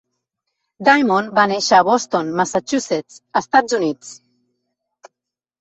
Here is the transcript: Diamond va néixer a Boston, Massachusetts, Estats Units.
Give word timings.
Diamond 0.87 1.35
va 1.39 1.43
néixer 1.51 1.77
a 1.81 1.85
Boston, 1.89 2.31
Massachusetts, 2.41 3.21
Estats 3.43 3.79
Units. 3.81 4.11